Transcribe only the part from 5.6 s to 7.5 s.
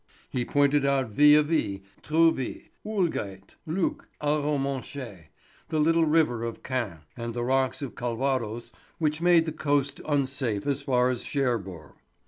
the little river of Caen, and the